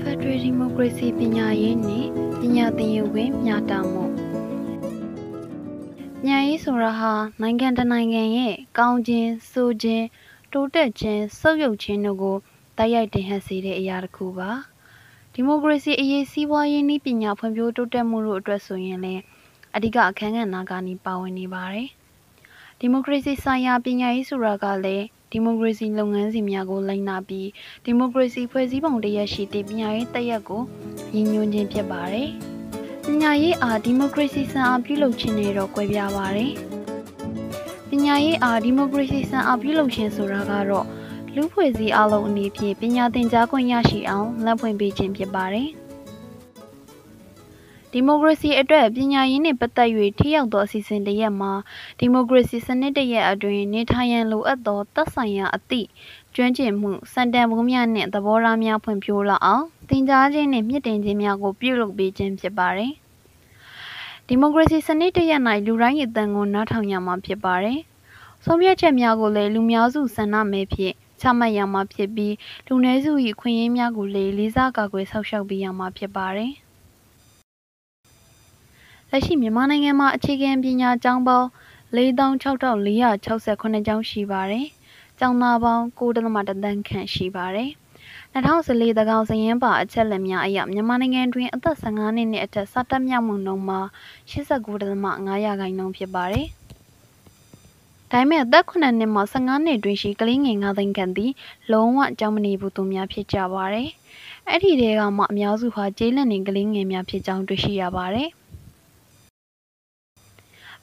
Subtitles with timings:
[0.00, 2.08] ဖက်ဒရယ်ဒီမိုကရေစီပညာရေးနှင့်
[2.40, 4.04] ပညာသင်ယူခွင့်မျှတမှု
[6.20, 10.04] ပညာရေးဆိုတာဟာနိုင်ငံတစ်နိုင်ငံရဲ့ကောင်းခြင်းဆိုးခြင်း
[10.52, 12.36] တိုးတက်ခြင်းဆုတ်ယုတ်ခြင်းတို့ကို
[12.78, 14.50] တိုက်ရိုက်တင်ဟပ်စေတဲ့အရာတစ်ခုပါ
[15.32, 19.22] ဒီမိုကရေစီအရေးစီးပွားရေးနည်းပညာဖွံ့ဖြိုးတိုးတက်မှုတို့အတွက်ဆိုရင်လည်း
[19.74, 21.88] အဓိကအခမ်းကဏ္ဍကနေပါဝင်နေပါတယ်
[22.78, 27.48] ဒီမိုကရေစီဆိုင်ရာပညာရေးဆိုတာကလည်း ဒီမိုကရေစီလုပ်ငန်းစဉ်များကိုလိုက်နာပြီး
[27.84, 30.62] ဒီမိုကရေစီဖွဲ့စည်းပုံတရက်ရှိသည့်ပညာရေးတရက်ကို
[31.14, 32.28] ရည်ညွှန်းခြင်းဖြစ်ပါတယ်။
[33.06, 36.52] ပညာရေးအားဒီမိုကရေစီစံအားပြုလုပ်ခြင်းနဲ့တော့ကွဲပြားပါတယ်။
[37.88, 40.86] ပညာရေးအားဒီမိုကရေစီစံအားပြုလုပ်ခြင်းဆိုတာကတော့
[41.34, 45.70] လူဖွဲ့စည်းအလုံးအနေဖြင့်ပညာသင်ကြားခွင့်ရရှိအောင်လက်ဖွင့်ပေးခြင်းဖြစ်ပါတယ်။
[47.96, 51.52] ဒီမိုကရေစီအတွက်ပညာရေးနှင့်ပတ်သက်၍ထိရောက်သောအစီအစဉ်တရက်မှာ
[51.98, 55.88] ဒီမိုကရေစီစနစ်တရက်အတွင်းနေထိုင်ရန်လိုအပ်သောသက်ဆိုင်ရာအသည့်
[56.34, 62.92] ကျွမ်းကျင်မှုစံတန်ဖိုးများနှင့်သဘောထားများဖွံ့ဖြိုးလာအောင်သင်ကြားခြင်းနှင့်မြင့်တင်ခြင်းများကိုပြုလုပ်ပေးခြင်းဖြစ်ပါတယ်။
[64.26, 67.78] ဒီမိုကရေစီစနစ်တရက်၌လူတိုင်းရဲ့အသံကိုနားထောင်ရမှာဖြစ်ပါတယ်။
[68.44, 72.34] ဆုံးဖြတ်ချက်များကိုလည်းလူများစုဆန္ဒမဲဖြင့်ချမှတ်ရမှာဖြစ်ပြီး
[72.66, 76.52] လူနည်းစု၏ခွင့်ရင်းများကိုလည်းလေးစားကာကွယ်ဆောက်ရှောက်ပေးရမှာဖြစ်ပါတယ်။
[79.16, 81.48] လက်ရှိမြန်မာနိုင်ငံမှာအခြေခံပညာကျောင်းပေါင်း
[81.96, 84.66] 46,468ကျောင်းရှိပါတယ်။
[85.18, 87.70] ကျောင်းသားပေါင်း9.1တန်းခန့်ရှိပါတယ်။
[88.34, 93.80] 2014သကောင်စရင်ပါအချက်လက်များအရမြန်မာနိုင်ငံတွင်အသက်15နှစ်နှင့်အထက်စတက်မြောက်မှုနှုန်းမှာ
[94.30, 96.46] 89.5ရာခိုင်နှုန်းဖြစ်ပါတယ်။
[98.10, 101.32] ဒါပေမဲ့အသက်9နှစ်မှ15နှစ်တွင်ရှိကလေးငယ်9သိန်းခန့်သည်
[101.72, 103.88] လုံးဝကြောင်းမနေဘူးသူများဖြစ်ကြပါတယ်။
[104.48, 108.30] အဲ့ဒီတဲကမှအများစုဟာကျေးလက်နေကလေးငယ်များဖြစ်ကြောင်းတွေ့ရှိရပါတယ်။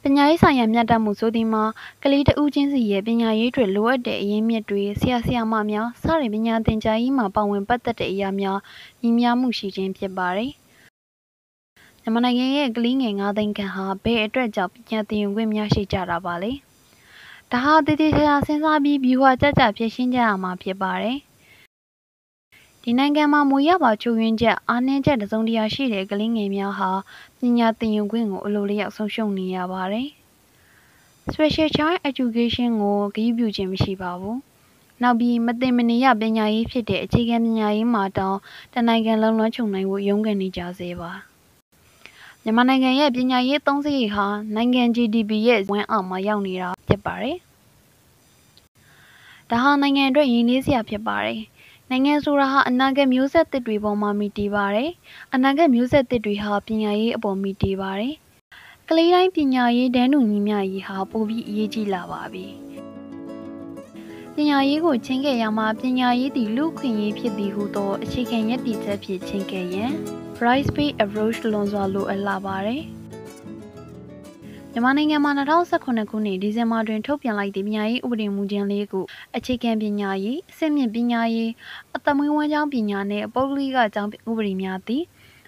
[0.05, 1.63] ပညာရေးဆိုင်ရာမျှတမှုဆိုသည်မှာ
[2.03, 8.59] ကလေးတဦးချင်းစီရဲ့ပညာရေးတွေလိုအပ်တဲ့အရင်းမြစ်တွေဆရာဆရာမများစတဲ့ပညာသင်ကြားရေးမှာပါဝင်ပတ်သက်တဲ့အရာများ
[9.01, 10.51] ညီမျှမှုရှိခြင်းဖြစ်ပါတယ်။
[12.01, 16.51] မြန်မာနိုင်ငံရဲ့ကလေးငယ်9သိန်းခန့်ဟာဘယ်အတွက်ကြောင့်ပညာသင်ယူခွင့်များရှိကြတာပါလဲ။
[17.51, 21.17] ဒါဟာတည်တည်ချာချာစဉ်းစားပြီးပြီးဟွာကြကြဖြစ်ရှင်းကြရမှာဖြစ်ပါတယ်။
[22.85, 26.89] ဒီနိုင်ငံမှာမူရပါချုပ်ရင်းချက်အားနည်းချက်တစုံတရာရှိတဲ့ကလေးငယ်များဟာ
[27.39, 30.07] ပညာသင်ယူခွင့်ကိုအလိုလျောက်ဆုံးရှုံးနေရပါတယ်။
[31.33, 34.37] Special Child Education ကိုဂရုပြုခြင်းမရှိပါဘူး။
[35.01, 38.37] နောက်ပြီးမတင်မနေရပညာရေးဖြစ်တဲ့အခြေခံပညာရေးမှာတောင်
[38.73, 41.11] တနိုင်ငံလုံးလွှမ်းခြုံနိုင်ဖို့ရုန်းကန်နေကြစေပါ။
[42.43, 44.25] မြန်မာနိုင်ငံရဲ့ပညာရေးသုံးစရိတ်ဟာ
[44.55, 47.37] နိုင်ငံ GDP ရဲ့ဝန်းအောက်မှာရောက်နေတာဖြစ်ပါတယ်။
[49.49, 51.39] ဒါဟာနိုင်ငံအတွက်ရင်းနှီးစရာဖြစ်ပါတယ်။
[51.93, 54.91] နိုင်ငံဆိုတာဟာအနာဂတ်မျိုးဆက်သစ်တွေပေါ်မှာမူတည်ပါတယ်။
[55.33, 58.13] အနာဂတ်မျိုးဆက်သစ်တွေဟာပညာရေးအပေါ်မူတည်ပါတယ်။
[58.89, 62.45] ကလေးတိုင်းပညာရေးတန်းတူညီမျှရေးဟာပိုပြီးအရေးကြီးလာပါပြီ။
[64.35, 69.91] ပညာရေးကိုချင်းကဲ့ရမှာပညာရေးသည်လူခွင့်ရေးဖြစ်သည်ဟုသောအခြေခံရည်တည်ချက်ဖြင့်ချင်းကဲ့ရန်
[70.43, 72.83] Rice Based Approach လွန်စွာလိုအပ်လာပါတယ်။
[74.73, 79.05] မြန်မာနိုင်ငံမှာ2019ခုနှစ်ဒီဇင်ဘာတွင်ထုတ်ပြန်လိုက်သည့်ပညာရေးဥပဒေမူကြမ်းလေးကို
[79.37, 81.51] အခြေခံပညာရေးအဆင့်မြင့်ပညာရေး
[81.95, 85.03] အသမွေးဝမ်းကျောင်းပညာနှင့်ပုဂ္ဂလိကကျောင်းဥပဒေများသည်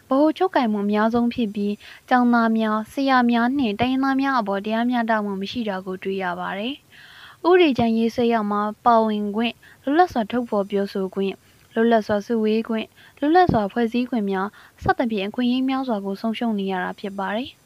[0.08, 1.74] ဗဟိုချုပ်ကင်မှုအများဆုံးဖြစ်ပြီး
[2.10, 6.74] ကျောင်းသားများဆရာများနှင့်တိုင်းရင်းသားများအပေါ်တရားမျှတမှုမရှိတာကိုတွေ့ရပါတယ်။
[7.48, 11.34] ဥပဒေကြမ်းရေးဆွဲရမှာပါဝင်ခွင့်လွတ်လပ်စွာထုတ်ဖော်ပြောဆိုခွင့်
[11.74, 12.88] လွတ်လပ်စွာစုဝေးခွင့်
[13.20, 14.48] လွတ်လပ်စွာဖွဲ့စည်းခွင့်များ
[14.84, 17.52] စသဖြင့်အခွင့်အရေးများစွာကိုဆုံးရှုံးနေရတာဖြစ်ပါတယ်။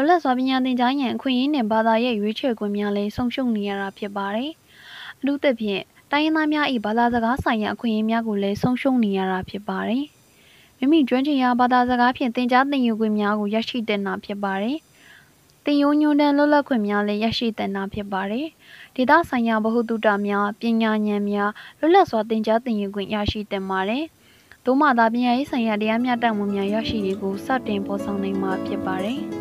[0.00, 4.50] လွတ်လပ်စွာပညာသင်ကြားရန်အခွင့်အရေးနှင့်ဘာသာရဲ့ရွေးချယ်ခွင့်များလည်းဆုံးရှုံးနေရတာဖြစ်ပါတယ်။
[5.20, 10.04] အထူးသဖြင့်တိုင်းရင်းသားများ၏ဘာသာစကားဆိုင်ရာအခွင့်အရေးများကိုလည်းဆုံးရှုံးနေရတာဖြစ်ပါတယ်။
[10.78, 14.76] မိမိကျွမ်းကျင်ရာဘာသာစကားဖြင့်သင်ကြားသင်ယူခွင့်များကိုရရှိတဲ့နာဖြစ်ပါတယ်။
[15.64, 18.46] သင်ရိုးညွှန်းတမ်းလွတ်လပ်ခွင့်များလည်းရရှိတဲ့နာဖြစ်ပါတယ်။
[18.96, 24.04] ဒေသဆိုင်ရာဗဟုသုတများပညာဉာဏ်များလွတ်လပ်စွာသင်ကြားသင်ယူခွင့်ရရှိတဲ့ပါတယ်။
[24.64, 29.20] သို့မှသာပညာရေးဆိုင်ရာတရားမျှတမှုများရရှိရေးကိုစတင်ပေါ်ဆောင်နိုင်မှာဖြစ်ပါတယ်။